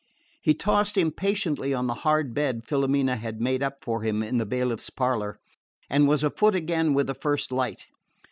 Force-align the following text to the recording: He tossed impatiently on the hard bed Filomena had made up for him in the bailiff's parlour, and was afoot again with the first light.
He 0.41 0.55
tossed 0.55 0.97
impatiently 0.97 1.75
on 1.75 1.85
the 1.85 1.93
hard 2.01 2.33
bed 2.33 2.63
Filomena 2.65 3.17
had 3.17 3.39
made 3.39 3.61
up 3.61 3.83
for 3.83 4.01
him 4.01 4.23
in 4.23 4.39
the 4.39 4.47
bailiff's 4.47 4.89
parlour, 4.89 5.37
and 5.91 6.07
was 6.07 6.23
afoot 6.23 6.55
again 6.55 6.95
with 6.95 7.05
the 7.05 7.13
first 7.13 7.51
light. 7.51 7.85